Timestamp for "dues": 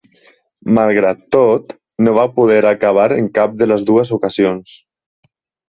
3.93-4.17